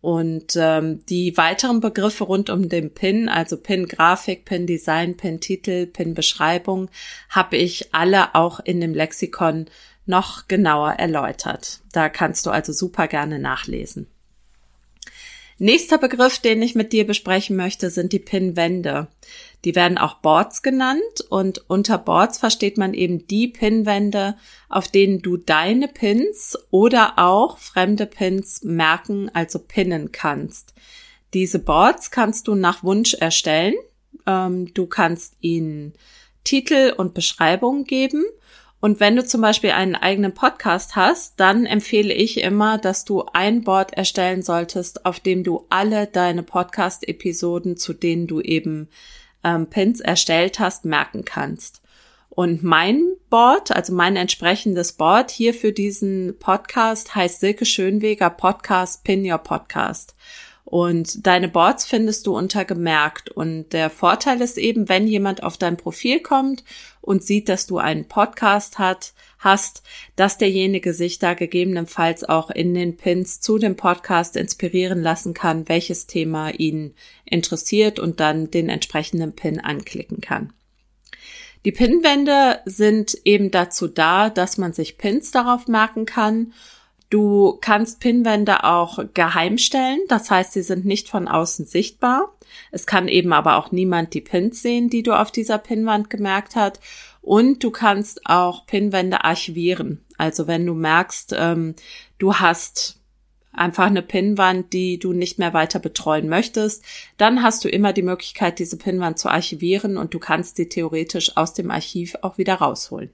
Und 0.01 0.55
ähm, 0.55 1.05
die 1.05 1.37
weiteren 1.37 1.79
Begriffe 1.79 2.23
rund 2.23 2.49
um 2.49 2.69
den 2.69 2.91
Pin, 2.91 3.29
also 3.29 3.55
Pin-Grafik, 3.55 4.45
Pin-Design, 4.45 5.15
Pin-Titel, 5.15 5.85
Pin-Beschreibung, 5.85 6.89
habe 7.29 7.57
ich 7.57 7.93
alle 7.93 8.33
auch 8.33 8.59
in 8.59 8.81
dem 8.81 8.95
Lexikon 8.95 9.67
noch 10.07 10.47
genauer 10.47 10.93
erläutert. 10.93 11.81
Da 11.91 12.09
kannst 12.09 12.47
du 12.47 12.49
also 12.49 12.73
super 12.73 13.07
gerne 13.07 13.37
nachlesen. 13.37 14.07
Nächster 15.59 15.99
Begriff, 15.99 16.39
den 16.39 16.63
ich 16.63 16.73
mit 16.73 16.91
dir 16.91 17.05
besprechen 17.05 17.55
möchte, 17.55 17.91
sind 17.91 18.13
die 18.13 18.19
Pinwände. 18.19 19.07
Die 19.63 19.75
werden 19.75 19.97
auch 19.97 20.15
Boards 20.15 20.63
genannt 20.63 21.21
und 21.29 21.69
unter 21.69 21.97
Boards 21.97 22.37
versteht 22.37 22.77
man 22.77 22.93
eben 22.93 23.27
die 23.27 23.47
Pinwände, 23.47 24.35
auf 24.69 24.87
denen 24.87 25.21
du 25.21 25.37
deine 25.37 25.87
Pins 25.87 26.57
oder 26.71 27.13
auch 27.17 27.57
fremde 27.57 28.07
Pins 28.07 28.63
merken, 28.63 29.29
also 29.33 29.59
pinnen 29.59 30.11
kannst. 30.11 30.73
Diese 31.33 31.59
Boards 31.59 32.11
kannst 32.11 32.47
du 32.47 32.55
nach 32.55 32.83
Wunsch 32.83 33.13
erstellen. 33.13 33.75
Ähm, 34.25 34.73
du 34.73 34.87
kannst 34.87 35.35
ihnen 35.41 35.93
Titel 36.43 36.93
und 36.97 37.13
Beschreibungen 37.13 37.85
geben 37.85 38.25
und 38.81 38.99
wenn 38.99 39.15
du 39.15 39.23
zum 39.23 39.41
Beispiel 39.41 39.69
einen 39.71 39.95
eigenen 39.95 40.33
Podcast 40.33 40.95
hast, 40.95 41.39
dann 41.39 41.67
empfehle 41.67 42.11
ich 42.11 42.41
immer, 42.41 42.79
dass 42.79 43.05
du 43.05 43.23
ein 43.31 43.63
Board 43.63 43.93
erstellen 43.93 44.41
solltest, 44.41 45.05
auf 45.05 45.19
dem 45.19 45.43
du 45.43 45.67
alle 45.69 46.07
deine 46.07 46.41
Podcast-Episoden, 46.41 47.77
zu 47.77 47.93
denen 47.93 48.25
du 48.25 48.41
eben 48.41 48.89
ähm, 49.43 49.67
Pins 49.67 49.99
erstellt 49.99 50.59
hast, 50.59 50.85
merken 50.85 51.25
kannst. 51.25 51.81
Und 52.29 52.63
mein 52.63 53.03
Board, 53.29 53.71
also 53.75 53.93
mein 53.93 54.15
entsprechendes 54.15 54.93
Board 54.93 55.31
hier 55.31 55.53
für 55.53 55.73
diesen 55.73 56.37
Podcast 56.39 57.13
heißt 57.13 57.41
Silke 57.41 57.65
Schönweger 57.65 58.29
Podcast 58.29 59.03
Pin 59.03 59.29
Your 59.29 59.39
Podcast. 59.39 60.15
Und 60.63 61.27
deine 61.27 61.49
Boards 61.49 61.85
findest 61.85 62.25
du 62.25 62.37
unter 62.37 62.63
gemerkt. 62.63 63.29
Und 63.29 63.73
der 63.73 63.89
Vorteil 63.89 64.39
ist 64.39 64.57
eben, 64.57 64.87
wenn 64.87 65.05
jemand 65.05 65.43
auf 65.43 65.57
dein 65.57 65.75
Profil 65.75 66.21
kommt 66.21 66.63
und 67.01 67.23
sieht, 67.23 67.49
dass 67.49 67.67
du 67.67 67.77
einen 67.77 68.07
Podcast 68.07 68.79
hat, 68.79 69.13
hast, 69.39 69.83
dass 70.15 70.37
derjenige 70.37 70.93
sich 70.93 71.19
da 71.19 71.33
gegebenenfalls 71.33 72.23
auch 72.23 72.49
in 72.49 72.73
den 72.73 72.95
Pins 72.95 73.41
zu 73.41 73.57
dem 73.57 73.75
Podcast 73.75 74.37
inspirieren 74.37 75.01
lassen 75.01 75.33
kann, 75.33 75.67
welches 75.67 76.07
Thema 76.07 76.51
ihn 76.51 76.93
interessiert 77.25 77.99
und 77.99 78.19
dann 78.19 78.51
den 78.51 78.69
entsprechenden 78.69 79.33
Pin 79.33 79.59
anklicken 79.59 80.21
kann. 80.21 80.53
Die 81.65 81.71
Pinwände 81.71 82.59
sind 82.65 83.17
eben 83.25 83.51
dazu 83.51 83.87
da, 83.87 84.29
dass 84.29 84.57
man 84.57 84.73
sich 84.73 84.97
Pins 84.97 85.31
darauf 85.31 85.67
merken 85.67 86.05
kann 86.05 86.53
Du 87.11 87.57
kannst 87.59 87.99
Pinwände 87.99 88.63
auch 88.63 88.99
geheim 89.13 89.57
stellen, 89.57 89.99
das 90.07 90.31
heißt, 90.31 90.53
sie 90.53 90.63
sind 90.63 90.85
nicht 90.85 91.09
von 91.09 91.27
außen 91.27 91.65
sichtbar. 91.65 92.33
Es 92.71 92.85
kann 92.85 93.07
eben 93.07 93.33
aber 93.33 93.57
auch 93.57 93.71
niemand 93.71 94.13
die 94.13 94.21
Pins 94.21 94.61
sehen, 94.61 94.89
die 94.89 95.03
du 95.03 95.13
auf 95.13 95.31
dieser 95.31 95.57
Pinwand 95.57 96.09
gemerkt 96.09 96.55
hast. 96.55 96.79
Und 97.21 97.63
du 97.63 97.71
kannst 97.71 98.25
auch 98.25 98.65
Pinwände 98.65 99.23
archivieren. 99.23 100.03
Also 100.17 100.47
wenn 100.47 100.65
du 100.65 100.73
merkst, 100.73 101.35
ähm, 101.37 101.75
du 102.17 102.35
hast 102.35 103.01
einfach 103.53 103.87
eine 103.87 104.01
Pinwand, 104.01 104.73
die 104.73 104.97
du 104.97 105.13
nicht 105.13 105.39
mehr 105.39 105.53
weiter 105.53 105.79
betreuen 105.79 106.29
möchtest, 106.29 106.83
dann 107.17 107.43
hast 107.43 107.63
du 107.63 107.69
immer 107.69 107.93
die 107.93 108.01
Möglichkeit, 108.01 108.59
diese 108.59 108.77
Pinwand 108.77 109.19
zu 109.19 109.29
archivieren 109.29 109.97
und 109.97 110.13
du 110.13 110.19
kannst 110.19 110.55
sie 110.55 110.69
theoretisch 110.69 111.35
aus 111.37 111.53
dem 111.53 111.69
Archiv 111.71 112.15
auch 112.21 112.37
wieder 112.37 112.55
rausholen. 112.55 113.11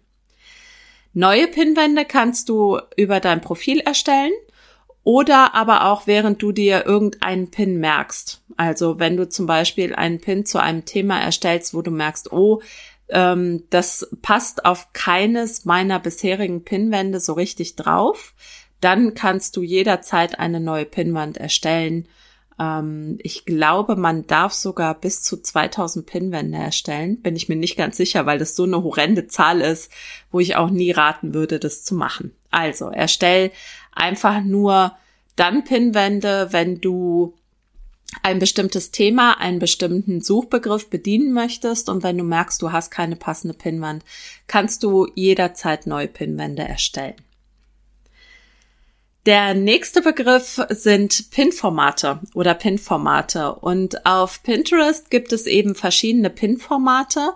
Neue 1.14 1.48
Pinwände 1.48 2.06
kannst 2.06 2.50
du 2.50 2.80
über 2.96 3.20
dein 3.20 3.42
Profil 3.42 3.80
erstellen 3.80 4.34
oder 5.08 5.56
aber 5.56 5.86
auch 5.86 6.06
während 6.06 6.42
du 6.42 6.52
dir 6.52 6.86
irgendeinen 6.86 7.50
Pin 7.50 7.80
merkst. 7.80 8.42
Also 8.58 9.00
wenn 9.00 9.16
du 9.16 9.30
zum 9.30 9.46
Beispiel 9.46 9.96
einen 9.96 10.20
Pin 10.20 10.46
zu 10.46 10.62
einem 10.62 10.84
Thema 10.84 11.18
erstellst, 11.18 11.74
wo 11.74 11.82
du 11.82 11.92
merkst, 11.92 12.34
oh, 12.34 12.62
ähm, 13.08 13.64
das 13.70 14.10
passt 14.22 14.66
auf 14.66 14.92
keines 14.92 15.64
meiner 15.64 16.02
bisherigen 16.02 16.66
Pinwände 16.66 17.22
so 17.22 17.32
richtig 17.32 17.78
drauf, 17.78 18.34
dann 18.82 19.14
kannst 19.14 19.56
du 19.56 19.64
jederzeit 19.64 20.40
eine 20.40 20.60
neue 20.60 20.84
Pinwand 20.84 21.38
erstellen 21.38 22.10
ähm, 22.60 23.18
ich 23.22 23.46
glaube, 23.46 23.96
man 23.96 24.26
darf 24.26 24.54
sogar 24.54 24.96
bis 24.96 25.22
zu 25.22 25.42
2000 25.42 26.06
Pinwände 26.06 26.58
erstellen. 26.58 27.22
Bin 27.22 27.36
ich 27.36 27.50
mir 27.50 27.56
nicht 27.56 27.78
ganz 27.78 27.98
sicher, 27.98 28.26
weil 28.26 28.40
das 28.40 28.56
so 28.56 28.64
eine 28.64 28.84
horrende 28.84 29.28
Zahl 29.28 29.62
ist, 29.62 29.92
wo 30.32 30.40
ich 30.40 30.56
auch 30.56 30.70
nie 30.70 30.92
raten 30.92 31.34
würde, 31.34 31.60
das 31.60 31.84
zu 31.84 31.96
machen. 31.96 32.34
Also, 32.50 32.90
erstell 32.90 33.52
einfach 33.98 34.42
nur 34.42 34.96
dann 35.36 35.64
Pinwände, 35.64 36.48
wenn 36.52 36.82
du 36.82 37.36
ein 38.24 38.40
bestimmtes 38.40 38.92
Thema, 38.92 39.40
einen 39.40 39.60
bestimmten 39.60 40.22
Suchbegriff 40.22 40.90
bedienen 40.90 41.34
möchtest 41.34 41.90
und 41.90 42.04
wenn 42.04 42.18
du 42.18 42.24
merkst, 42.24 42.62
du 42.62 42.72
hast 42.72 42.90
keine 42.90 43.16
passende 43.16 43.56
Pinwand, 43.56 44.04
kannst 44.48 44.84
du 44.84 45.08
jederzeit 45.14 45.88
neue 45.88 46.08
Pinwände 46.08 46.64
erstellen. 46.64 47.16
Der 49.26 49.54
nächste 49.54 50.02
Begriff 50.02 50.62
sind 50.70 51.32
Pin-Formate 51.32 52.22
oder 52.34 52.54
Pin-Formate. 52.54 53.56
Und 53.56 54.06
auf 54.06 54.42
Pinterest 54.42 55.10
gibt 55.10 55.34
es 55.34 55.48
eben 55.48 55.76
verschiedene 55.76 56.30
Pin-Formate, 56.30 57.34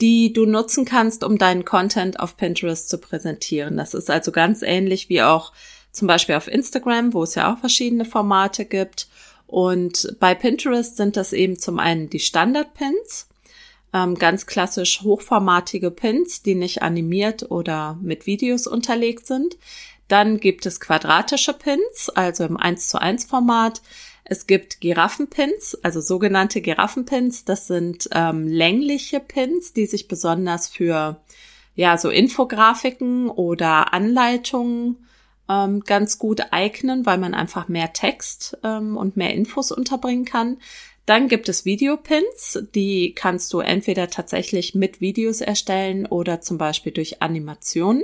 die 0.00 0.32
du 0.32 0.46
nutzen 0.46 0.86
kannst, 0.86 1.22
um 1.22 1.36
deinen 1.36 1.66
Content 1.66 2.18
auf 2.18 2.38
Pinterest 2.38 2.88
zu 2.88 2.96
präsentieren. 2.96 3.76
Das 3.76 3.92
ist 3.92 4.08
also 4.08 4.32
ganz 4.32 4.62
ähnlich 4.62 5.10
wie 5.10 5.20
auch 5.20 5.52
zum 5.94 6.08
Beispiel 6.08 6.34
auf 6.34 6.48
Instagram, 6.48 7.14
wo 7.14 7.22
es 7.22 7.34
ja 7.34 7.52
auch 7.52 7.58
verschiedene 7.58 8.04
Formate 8.04 8.64
gibt. 8.64 9.08
Und 9.46 10.16
bei 10.18 10.34
Pinterest 10.34 10.96
sind 10.96 11.16
das 11.16 11.32
eben 11.32 11.58
zum 11.58 11.78
einen 11.78 12.10
die 12.10 12.18
Standard-Pins, 12.18 13.28
ähm, 13.92 14.16
ganz 14.16 14.46
klassisch 14.46 15.02
hochformatige 15.02 15.90
Pins, 15.90 16.42
die 16.42 16.56
nicht 16.56 16.82
animiert 16.82 17.50
oder 17.50 17.96
mit 18.02 18.26
Videos 18.26 18.66
unterlegt 18.66 19.26
sind. 19.26 19.56
Dann 20.08 20.38
gibt 20.38 20.66
es 20.66 20.80
quadratische 20.80 21.52
Pins, 21.52 22.10
also 22.10 22.44
im 22.44 22.56
1 22.56 22.88
zu 22.88 23.00
1 23.00 23.24
Format. 23.26 23.80
Es 24.24 24.46
gibt 24.46 24.80
Giraffenpins, 24.80 25.78
also 25.82 26.00
sogenannte 26.00 26.60
Giraffenpins. 26.60 27.44
Das 27.44 27.68
sind 27.68 28.08
ähm, 28.12 28.48
längliche 28.48 29.20
Pins, 29.20 29.72
die 29.72 29.86
sich 29.86 30.08
besonders 30.08 30.68
für 30.68 31.20
ja 31.76 31.98
so 31.98 32.10
Infografiken 32.10 33.28
oder 33.28 33.92
Anleitungen 33.92 34.96
ähm, 35.48 35.80
ganz 35.80 36.18
gut 36.18 36.42
eignen, 36.50 37.06
weil 37.06 37.18
man 37.18 37.34
einfach 37.34 37.68
mehr 37.68 37.92
Text 37.92 38.58
ähm, 38.62 38.96
und 38.96 39.16
mehr 39.16 39.34
Infos 39.34 39.70
unterbringen 39.72 40.24
kann. 40.24 40.58
Dann 41.06 41.28
gibt 41.28 41.48
es 41.50 41.66
Videopins, 41.66 42.58
die 42.74 43.12
kannst 43.14 43.52
du 43.52 43.60
entweder 43.60 44.08
tatsächlich 44.08 44.74
mit 44.74 45.00
Videos 45.00 45.42
erstellen 45.42 46.06
oder 46.06 46.40
zum 46.40 46.56
Beispiel 46.56 46.92
durch 46.92 47.20
Animationen. 47.20 48.02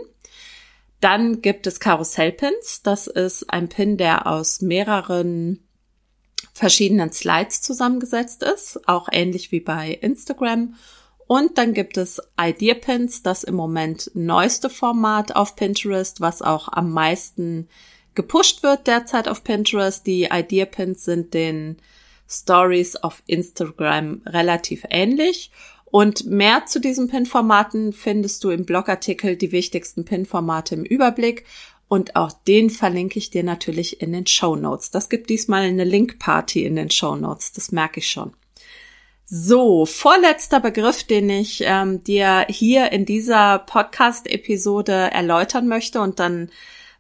Dann 1.00 1.40
gibt 1.40 1.66
es 1.66 1.80
Karussellpins. 1.80 2.82
Das 2.82 3.06
ist 3.06 3.50
ein 3.50 3.70
Pin, 3.70 3.96
der 3.96 4.26
aus 4.26 4.60
mehreren 4.60 5.60
verschiedenen 6.52 7.10
Slides 7.10 7.62
zusammengesetzt 7.62 8.42
ist, 8.42 8.86
auch 8.86 9.08
ähnlich 9.10 9.50
wie 9.50 9.60
bei 9.60 9.92
Instagram. 9.92 10.74
Und 11.30 11.58
dann 11.58 11.74
gibt 11.74 11.96
es 11.96 12.20
Idea 12.36 12.74
Pins, 12.74 13.22
das 13.22 13.44
im 13.44 13.54
Moment 13.54 14.10
neueste 14.14 14.68
Format 14.68 15.36
auf 15.36 15.54
Pinterest, 15.54 16.20
was 16.20 16.42
auch 16.42 16.66
am 16.72 16.90
meisten 16.90 17.68
gepusht 18.16 18.64
wird 18.64 18.88
derzeit 18.88 19.28
auf 19.28 19.44
Pinterest. 19.44 20.04
Die 20.04 20.24
Idea 20.24 20.64
Pins 20.64 21.04
sind 21.04 21.32
den 21.32 21.76
Stories 22.28 22.96
auf 22.96 23.22
Instagram 23.28 24.22
relativ 24.26 24.82
ähnlich 24.90 25.52
und 25.84 26.26
mehr 26.26 26.66
zu 26.66 26.80
diesen 26.80 27.06
PIN-Formaten 27.06 27.92
findest 27.92 28.42
du 28.42 28.50
im 28.50 28.64
Blogartikel 28.64 29.36
die 29.36 29.52
wichtigsten 29.52 30.04
PIN-Formate 30.04 30.74
im 30.74 30.84
Überblick. 30.84 31.44
Und 31.86 32.16
auch 32.16 32.32
den 32.32 32.70
verlinke 32.70 33.20
ich 33.20 33.30
dir 33.30 33.44
natürlich 33.44 34.02
in 34.02 34.10
den 34.10 34.26
Show 34.26 34.56
Notes. 34.56 34.90
Das 34.90 35.08
gibt 35.08 35.30
diesmal 35.30 35.62
eine 35.62 35.84
Link-Party 35.84 36.64
in 36.64 36.74
den 36.74 36.90
Show 36.90 37.14
Notes. 37.14 37.52
Das 37.52 37.70
merke 37.70 38.00
ich 38.00 38.10
schon. 38.10 38.32
So, 39.32 39.86
vorletzter 39.86 40.58
Begriff, 40.58 41.04
den 41.04 41.30
ich 41.30 41.62
ähm, 41.64 42.02
dir 42.02 42.46
hier 42.48 42.90
in 42.90 43.06
dieser 43.06 43.60
Podcast-Episode 43.60 44.92
erläutern 44.92 45.68
möchte 45.68 46.00
und 46.00 46.18
dann 46.18 46.50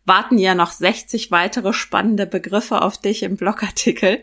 warten 0.04 0.38
ja 0.38 0.54
noch 0.54 0.70
60 0.70 1.32
weitere 1.32 1.72
spannende 1.72 2.26
Begriffe 2.26 2.82
auf 2.82 2.98
dich 2.98 3.24
im 3.24 3.36
Blogartikel. 3.36 4.22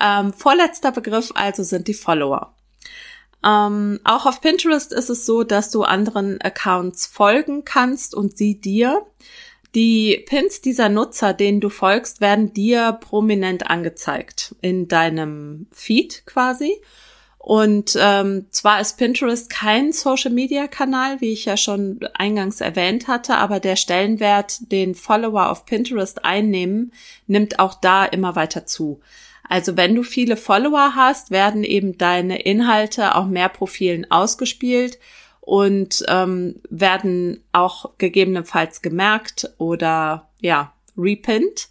Ähm, 0.00 0.32
vorletzter 0.32 0.90
Begriff 0.90 1.30
also 1.36 1.62
sind 1.62 1.86
die 1.86 1.94
Follower. 1.94 2.56
Ähm, 3.44 4.00
auch 4.02 4.26
auf 4.26 4.40
Pinterest 4.40 4.92
ist 4.92 5.08
es 5.08 5.24
so, 5.24 5.44
dass 5.44 5.70
du 5.70 5.84
anderen 5.84 6.40
Accounts 6.40 7.06
folgen 7.06 7.64
kannst 7.64 8.16
und 8.16 8.36
sie 8.36 8.60
dir. 8.60 9.06
Die 9.76 10.24
Pins 10.26 10.60
dieser 10.60 10.88
Nutzer, 10.88 11.32
denen 11.32 11.60
du 11.60 11.68
folgst, 11.68 12.20
werden 12.20 12.52
dir 12.52 12.98
prominent 13.00 13.70
angezeigt 13.70 14.56
in 14.60 14.88
deinem 14.88 15.68
Feed 15.70 16.26
quasi. 16.26 16.80
Und 17.46 17.94
ähm, 18.00 18.46
zwar 18.48 18.80
ist 18.80 18.96
Pinterest 18.96 19.50
kein 19.50 19.92
Social-Media-Kanal, 19.92 21.20
wie 21.20 21.34
ich 21.34 21.44
ja 21.44 21.58
schon 21.58 22.00
eingangs 22.14 22.62
erwähnt 22.62 23.06
hatte, 23.06 23.36
aber 23.36 23.60
der 23.60 23.76
Stellenwert, 23.76 24.72
den 24.72 24.94
Follower 24.94 25.50
auf 25.50 25.66
Pinterest 25.66 26.24
einnehmen, 26.24 26.94
nimmt 27.26 27.58
auch 27.58 27.74
da 27.74 28.06
immer 28.06 28.34
weiter 28.34 28.64
zu. 28.64 29.02
Also 29.46 29.76
wenn 29.76 29.94
du 29.94 30.04
viele 30.04 30.38
Follower 30.38 30.92
hast, 30.96 31.30
werden 31.30 31.64
eben 31.64 31.98
deine 31.98 32.40
Inhalte 32.40 33.14
auch 33.14 33.26
mehr 33.26 33.50
Profilen 33.50 34.10
ausgespielt 34.10 34.98
und 35.42 36.02
ähm, 36.08 36.62
werden 36.70 37.44
auch 37.52 37.90
gegebenenfalls 37.98 38.80
gemerkt 38.80 39.50
oder 39.58 40.30
ja, 40.40 40.72
repinnt. 40.96 41.68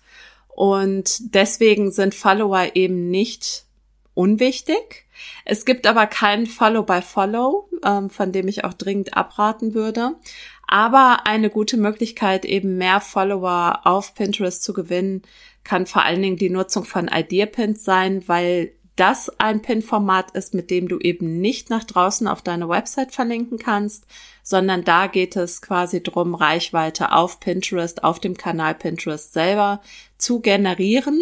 Und 0.49 1.33
deswegen 1.33 1.91
sind 1.91 2.13
Follower 2.13 2.75
eben 2.75 3.09
nicht 3.09 3.62
unwichtig. 4.13 5.05
Es 5.45 5.65
gibt 5.65 5.87
aber 5.87 6.07
keinen 6.07 6.47
Follow 6.47 6.83
by 6.83 7.01
Follow, 7.01 7.69
ähm, 7.83 8.09
von 8.09 8.31
dem 8.31 8.47
ich 8.47 8.63
auch 8.63 8.73
dringend 8.73 9.15
abraten 9.15 9.73
würde. 9.73 10.15
Aber 10.67 11.25
eine 11.25 11.49
gute 11.49 11.77
Möglichkeit, 11.77 12.45
eben 12.45 12.77
mehr 12.77 13.01
Follower 13.01 13.81
auf 13.83 14.15
Pinterest 14.15 14.63
zu 14.63 14.73
gewinnen, 14.73 15.21
kann 15.63 15.85
vor 15.85 16.03
allen 16.03 16.21
Dingen 16.21 16.37
die 16.37 16.49
Nutzung 16.49 16.83
von 16.83 17.07
Idea 17.07 17.45
Pins 17.45 17.83
sein, 17.83 18.27
weil 18.27 18.73
das 18.95 19.31
ein 19.39 19.61
Pin-Format 19.61 20.31
ist, 20.31 20.53
mit 20.53 20.69
dem 20.69 20.87
du 20.87 20.99
eben 20.99 21.39
nicht 21.41 21.69
nach 21.69 21.83
draußen 21.83 22.27
auf 22.27 22.41
deine 22.41 22.69
Website 22.69 23.11
verlinken 23.11 23.57
kannst, 23.57 24.05
sondern 24.43 24.83
da 24.83 25.07
geht 25.07 25.35
es 25.35 25.61
quasi 25.61 26.03
drum, 26.03 26.35
Reichweite 26.35 27.11
auf 27.11 27.39
Pinterest, 27.39 28.03
auf 28.03 28.19
dem 28.19 28.37
Kanal 28.37 28.75
Pinterest 28.75 29.33
selber 29.33 29.81
zu 30.17 30.41
generieren. 30.41 31.19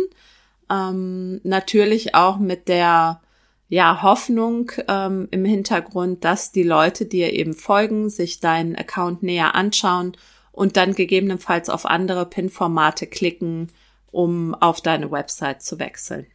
Ähm, 0.72 1.42
natürlich 1.44 2.16
auch 2.16 2.38
mit 2.38 2.68
der 2.68 3.22
ja, 3.68 4.01
Hoffnung 4.01 4.72
ähm, 4.88 5.28
im 5.32 5.46
Hintergrund, 5.46 6.24
dass 6.24 6.51
die 6.51 6.63
Leute 6.63 7.06
dir 7.06 7.34
eben 7.34 7.54
folgen, 7.54 8.10
sich 8.10 8.40
deinen 8.40 8.75
Account 8.75 9.24
näher 9.24 9.56
anschauen 9.56 10.18
und 10.51 10.78
dann 10.78 10.94
gegebenenfalls 10.94 11.70
auf 11.70 11.86
andere 11.86 12.25
Pin-Formate 12.25 13.08
klicken, 13.08 13.72
um 14.12 14.54
auf 14.56 14.82
deine 14.82 15.12
Website 15.12 15.62
zu 15.62 15.80
wechseln. 15.80 16.28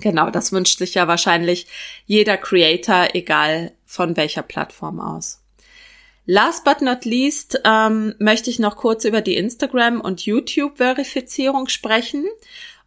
Genau, 0.00 0.30
das 0.30 0.52
wünscht 0.52 0.78
sich 0.78 0.94
ja 0.94 1.08
wahrscheinlich 1.08 1.66
jeder 2.06 2.36
Creator, 2.36 3.08
egal 3.14 3.72
von 3.84 4.16
welcher 4.16 4.42
Plattform 4.42 5.00
aus. 5.00 5.44
Last 6.26 6.64
but 6.64 6.82
not 6.82 7.04
least 7.04 7.60
ähm, 7.64 8.14
möchte 8.18 8.50
ich 8.50 8.58
noch 8.58 8.76
kurz 8.76 9.04
über 9.04 9.22
die 9.22 9.36
Instagram- 9.36 10.00
und 10.00 10.26
YouTube-Verifizierung 10.26 11.68
sprechen. 11.68 12.26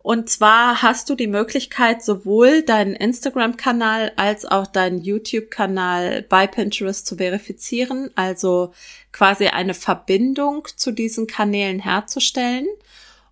Und 0.04 0.30
zwar 0.30 0.82
hast 0.82 1.10
du 1.10 1.16
die 1.16 1.28
Möglichkeit, 1.28 2.04
sowohl 2.04 2.64
deinen 2.64 2.96
Instagram-Kanal 2.96 4.14
als 4.16 4.46
auch 4.46 4.66
deinen 4.66 5.00
YouTube-Kanal 5.00 6.24
bei 6.24 6.48
Pinterest 6.48 7.06
zu 7.06 7.18
verifizieren, 7.18 8.10
also 8.16 8.74
quasi 9.12 9.48
eine 9.48 9.76
Verbindung 9.76 10.68
zu 10.76 10.92
diesen 10.92 11.28
Kanälen 11.28 11.80
herzustellen. 11.80 12.68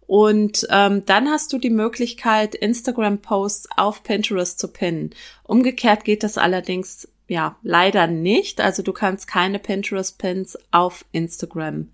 Und 0.06 0.68
ähm, 0.70 1.06
dann 1.06 1.30
hast 1.30 1.54
du 1.54 1.58
die 1.58 1.70
Möglichkeit, 1.70 2.56
Instagram-Posts 2.56 3.70
auf 3.78 4.04
Pinterest 4.04 4.60
zu 4.60 4.68
pinnen. 4.68 5.12
Umgekehrt 5.44 6.04
geht 6.04 6.24
das 6.24 6.38
allerdings 6.38 7.08
ja 7.28 7.58
leider 7.62 8.08
nicht. 8.08 8.62
Also 8.62 8.84
du 8.84 8.94
kannst 8.94 9.28
keine 9.28 9.60
Pinterest-Pins 9.60 10.58
auf 10.72 11.06
Instagram 11.12 11.92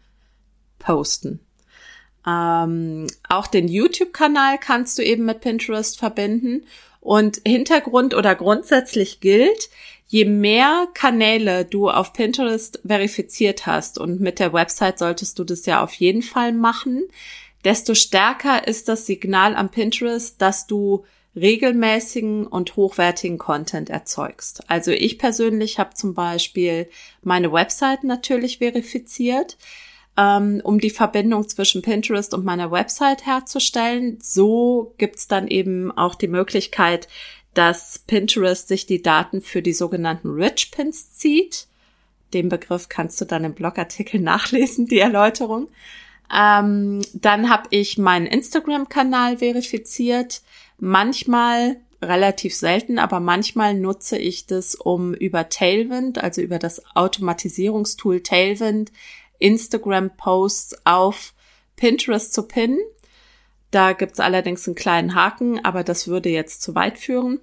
posten. 0.80 1.45
Ähm, 2.28 3.08
auch 3.30 3.48
den 3.48 3.68
YouTube-Kanal 3.68 4.58
kannst 4.58 4.98
du 4.98 5.04
eben 5.04 5.26
mit 5.26 5.42
Pinterest 5.42 5.98
verbinden. 5.98 6.66
Und 7.02 7.42
Hintergrund 7.46 8.16
oder 8.16 8.34
grundsätzlich 8.34 9.20
gilt, 9.20 9.70
je 10.08 10.26
mehr 10.26 10.88
Kanäle 10.94 11.66
du 11.66 11.90
auf 11.90 12.14
Pinterest 12.14 12.80
verifiziert 12.86 13.68
hast, 13.68 14.00
und 14.00 14.22
mit 14.22 14.40
der 14.40 14.54
Website 14.54 14.98
solltest 15.00 15.38
du 15.38 15.44
das 15.44 15.66
ja 15.66 15.84
auf 15.84 15.94
jeden 15.94 16.24
Fall 16.24 16.52
machen, 16.52 17.04
desto 17.64 17.96
stärker 17.96 18.68
ist 18.68 18.88
das 18.88 19.06
Signal 19.06 19.56
am 19.56 19.70
Pinterest, 19.70 20.42
dass 20.42 20.68
du 20.68 21.04
regelmäßigen 21.36 22.48
und 22.48 22.76
hochwertigen 22.76 23.38
Content 23.38 23.90
erzeugst. 23.90 24.64
Also 24.70 24.92
ich 24.92 25.20
persönlich 25.20 25.80
habe 25.80 25.94
zum 25.94 26.14
Beispiel 26.14 26.88
meine 27.24 27.52
Website 27.52 28.04
natürlich 28.04 28.60
verifiziert, 28.60 29.58
ähm, 30.18 30.62
um 30.64 30.80
die 30.80 30.90
Verbindung 30.90 31.48
zwischen 31.48 31.82
Pinterest 31.82 32.34
und 32.34 32.46
meiner 32.46 32.72
Website 32.72 33.26
herzustellen. 33.26 34.18
So 34.22 34.94
gibt's 34.98 35.28
dann 35.28 35.48
eben 35.48 35.92
auch 35.92 36.16
die 36.16 36.28
Möglichkeit, 36.28 37.08
dass 37.54 38.00
Pinterest 38.00 38.68
sich 38.68 38.86
die 38.86 39.02
Daten 39.02 39.42
für 39.42 39.62
die 39.62 39.74
sogenannten 39.74 40.30
Rich 40.30 40.72
Pins 40.72 41.14
zieht. 41.14 41.68
Den 42.34 42.50
Begriff 42.50 42.90
kannst 42.90 43.20
du 43.22 43.26
dann 43.26 43.44
im 43.44 43.54
Blogartikel 43.54 44.20
nachlesen, 44.22 44.88
die 44.88 45.00
Erläuterung. 45.00 45.70
Ähm, 46.34 47.02
dann 47.14 47.50
habe 47.50 47.68
ich 47.70 47.98
meinen 47.98 48.26
Instagram-Kanal 48.26 49.38
verifiziert. 49.38 50.42
Manchmal, 50.80 51.78
relativ 52.02 52.54
selten, 52.56 53.00
aber 53.00 53.20
manchmal 53.20 53.74
nutze 53.74 54.18
ich 54.18 54.46
das, 54.46 54.76
um 54.76 55.14
über 55.14 55.50
Tailwind, 55.50 56.22
also 56.22 56.42
über 56.42 56.60
das 56.60 56.84
Automatisierungstool 56.96 58.22
Tailwind, 58.22 58.92
Instagram-Posts 59.46 60.86
auf 60.86 61.34
Pinterest 61.76 62.34
zu 62.34 62.44
pinnen. 62.44 62.80
Da 63.72 63.94
gibt's 63.94 64.20
allerdings 64.20 64.68
einen 64.68 64.76
kleinen 64.76 65.16
Haken, 65.16 65.64
aber 65.64 65.84
das 65.84 66.08
würde 66.08 66.30
jetzt 66.30 66.62
zu 66.62 66.76
weit 66.76 66.98
führen. 66.98 67.40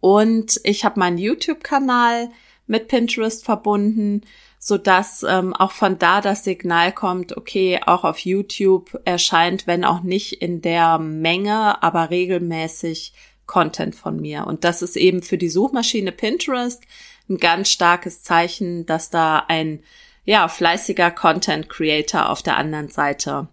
Und 0.00 0.60
ich 0.64 0.84
habe 0.84 0.98
meinen 1.00 1.18
YouTube-Kanal 1.18 2.30
mit 2.66 2.88
Pinterest 2.88 3.44
verbunden 3.44 4.22
so 4.58 4.76
dass 4.76 5.22
ähm, 5.22 5.54
auch 5.54 5.70
von 5.70 5.98
da 5.98 6.20
das 6.20 6.44
Signal 6.44 6.92
kommt, 6.92 7.36
okay, 7.36 7.80
auch 7.84 8.04
auf 8.04 8.18
YouTube 8.18 9.00
erscheint, 9.04 9.66
wenn 9.66 9.84
auch 9.84 10.02
nicht 10.02 10.42
in 10.42 10.60
der 10.60 10.98
Menge, 10.98 11.82
aber 11.82 12.10
regelmäßig 12.10 13.12
Content 13.46 13.94
von 13.94 14.20
mir. 14.20 14.46
Und 14.46 14.64
das 14.64 14.82
ist 14.82 14.96
eben 14.96 15.22
für 15.22 15.38
die 15.38 15.48
Suchmaschine 15.48 16.12
Pinterest 16.12 16.82
ein 17.28 17.38
ganz 17.38 17.70
starkes 17.70 18.22
Zeichen, 18.22 18.84
dass 18.84 19.10
da 19.10 19.44
ein 19.48 19.80
ja 20.28 20.46
fleißiger 20.46 21.10
Content 21.10 21.70
Creator 21.70 22.28
auf 22.28 22.42
der 22.42 22.58
anderen 22.58 22.90
Seite 22.90 23.48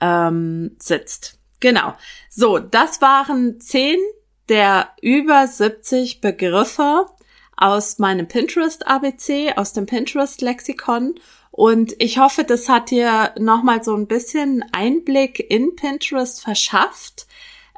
ähm, 0.00 0.74
sitzt. 0.78 1.38
Genau. 1.60 1.92
So, 2.30 2.58
das 2.58 3.02
waren 3.02 3.60
zehn 3.60 3.98
der 4.48 4.88
über 5.00 5.46
70 5.46 6.20
Begriffe, 6.20 7.06
aus 7.56 7.98
meinem 7.98 8.26
Pinterest 8.26 8.86
ABC, 8.86 9.52
aus 9.54 9.74
dem 9.74 9.84
Pinterest 9.84 10.40
Lexikon. 10.40 11.14
Und 11.50 11.94
ich 11.98 12.18
hoffe, 12.18 12.44
das 12.44 12.70
hat 12.70 12.90
dir 12.90 13.34
nochmal 13.38 13.84
so 13.84 13.94
ein 13.94 14.06
bisschen 14.06 14.64
Einblick 14.72 15.38
in 15.50 15.76
Pinterest 15.76 16.42
verschafft. 16.42 17.26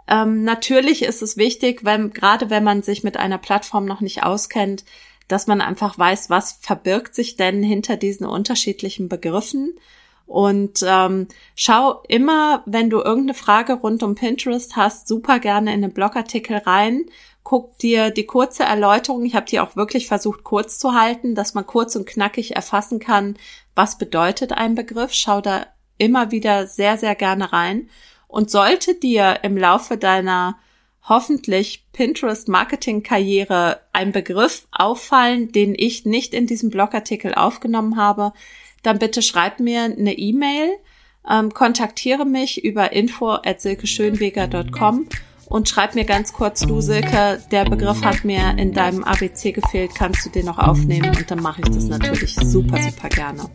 Ähm, 0.06 0.44
natürlich 0.44 1.02
ist 1.02 1.22
es 1.22 1.36
wichtig, 1.36 1.84
wenn, 1.84 2.12
gerade 2.12 2.48
wenn 2.50 2.62
man 2.62 2.82
sich 2.82 3.02
mit 3.02 3.16
einer 3.16 3.38
Plattform 3.38 3.84
noch 3.84 4.00
nicht 4.00 4.22
auskennt, 4.22 4.84
dass 5.28 5.46
man 5.46 5.60
einfach 5.60 5.98
weiß, 5.98 6.30
was 6.30 6.58
verbirgt 6.60 7.14
sich 7.14 7.36
denn 7.36 7.62
hinter 7.62 7.96
diesen 7.96 8.26
unterschiedlichen 8.26 9.08
Begriffen. 9.08 9.74
Und 10.26 10.84
ähm, 10.86 11.28
schau 11.54 12.02
immer, 12.08 12.62
wenn 12.64 12.90
du 12.90 12.98
irgendeine 12.98 13.34
Frage 13.34 13.74
rund 13.74 14.02
um 14.02 14.14
Pinterest 14.14 14.76
hast, 14.76 15.08
super 15.08 15.40
gerne 15.40 15.74
in 15.74 15.82
den 15.82 15.92
Blogartikel 15.92 16.58
rein 16.58 17.04
guck 17.44 17.76
dir 17.78 18.10
die 18.10 18.26
kurze 18.26 18.62
Erläuterung, 18.64 19.24
ich 19.24 19.34
habe 19.34 19.46
die 19.46 19.60
auch 19.60 19.76
wirklich 19.76 20.06
versucht 20.06 20.44
kurz 20.44 20.78
zu 20.78 20.94
halten, 20.94 21.34
dass 21.34 21.54
man 21.54 21.66
kurz 21.66 21.96
und 21.96 22.06
knackig 22.06 22.54
erfassen 22.56 22.98
kann, 22.98 23.36
was 23.74 23.98
bedeutet 23.98 24.52
ein 24.52 24.74
Begriff. 24.74 25.12
Schau 25.12 25.40
da 25.40 25.66
immer 25.98 26.30
wieder 26.30 26.66
sehr, 26.66 26.98
sehr 26.98 27.14
gerne 27.14 27.52
rein. 27.52 27.88
Und 28.28 28.50
sollte 28.50 28.94
dir 28.94 29.40
im 29.42 29.58
Laufe 29.58 29.98
deiner 29.98 30.56
hoffentlich 31.08 31.84
Pinterest-Marketing-Karriere 31.92 33.80
ein 33.92 34.12
Begriff 34.12 34.66
auffallen, 34.70 35.50
den 35.52 35.74
ich 35.76 36.04
nicht 36.04 36.32
in 36.34 36.46
diesem 36.46 36.70
Blogartikel 36.70 37.34
aufgenommen 37.34 37.96
habe, 37.96 38.32
dann 38.82 38.98
bitte 38.98 39.22
schreib 39.22 39.60
mir 39.60 39.82
eine 39.84 40.16
E-Mail, 40.16 40.70
ähm, 41.28 41.52
kontaktiere 41.52 42.24
mich 42.24 42.64
über 42.64 42.92
info 42.92 43.32
at 43.32 43.60
silkeschönweger.com 43.60 45.08
und 45.46 45.68
schreib 45.68 45.94
mir 45.94 46.04
ganz 46.04 46.32
kurz, 46.32 46.60
du 46.60 46.80
Silke, 46.80 47.42
der 47.50 47.64
Begriff 47.64 48.02
hat 48.02 48.24
mir 48.24 48.56
in 48.56 48.72
deinem 48.72 49.04
ABC 49.04 49.52
gefehlt, 49.52 49.94
kannst 49.94 50.24
du 50.24 50.30
den 50.30 50.46
noch 50.46 50.58
aufnehmen? 50.58 51.14
Und 51.14 51.30
dann 51.30 51.42
mache 51.42 51.60
ich 51.62 51.68
das 51.68 51.84
natürlich 51.84 52.34
super, 52.36 52.80
super 52.82 53.08
gerne. 53.08 53.50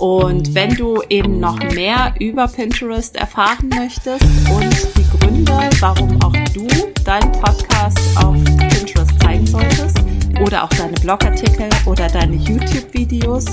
Und 0.00 0.54
wenn 0.54 0.74
du 0.74 1.02
eben 1.10 1.40
noch 1.40 1.58
mehr 1.74 2.14
über 2.18 2.48
Pinterest 2.48 3.14
erfahren 3.16 3.68
möchtest 3.68 4.24
und 4.50 4.96
die 4.96 5.18
Gründe, 5.18 5.52
warum 5.78 6.20
auch 6.22 6.32
du 6.54 6.66
deinen 7.04 7.32
Podcast 7.32 7.98
auf 8.16 8.34
Pinterest 8.34 9.20
zeigen 9.20 9.46
solltest 9.46 9.98
oder 10.40 10.64
auch 10.64 10.70
deine 10.70 10.94
Blogartikel 10.94 11.68
oder 11.84 12.08
deine 12.08 12.36
YouTube-Videos, 12.36 13.44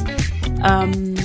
ähm, 0.64 1.16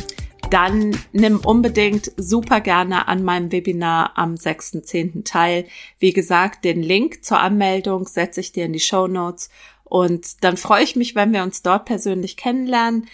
dann 0.50 0.98
nimm 1.12 1.38
unbedingt 1.38 2.10
super 2.16 2.60
gerne 2.60 3.06
an 3.06 3.22
meinem 3.22 3.52
Webinar 3.52 4.18
am 4.18 4.34
6.10. 4.34 5.24
teil. 5.24 5.66
Wie 6.00 6.12
gesagt, 6.12 6.64
den 6.64 6.82
Link 6.82 7.24
zur 7.24 7.38
Anmeldung 7.38 8.08
setze 8.08 8.40
ich 8.40 8.50
dir 8.50 8.64
in 8.64 8.72
die 8.72 8.80
Show 8.80 9.06
Notes 9.06 9.50
und 9.84 10.42
dann 10.42 10.56
freue 10.56 10.82
ich 10.82 10.96
mich, 10.96 11.14
wenn 11.14 11.32
wir 11.32 11.44
uns 11.44 11.62
dort 11.62 11.84
persönlich 11.84 12.36
kennenlernen. 12.36 13.06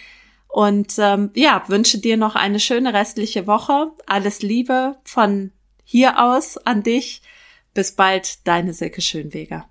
Und 0.49 0.95
ähm, 0.97 1.29
ja, 1.35 1.63
wünsche 1.67 1.99
dir 1.99 2.17
noch 2.17 2.35
eine 2.35 2.59
schöne 2.59 2.93
restliche 2.93 3.47
Woche. 3.47 3.91
Alles 4.07 4.41
Liebe 4.41 4.97
von 5.03 5.51
hier 5.83 6.21
aus 6.21 6.57
an 6.57 6.83
dich. 6.83 7.21
Bis 7.73 7.95
bald, 7.95 8.47
deine 8.47 8.73
Silke 8.73 9.01
Schönweger. 9.01 9.69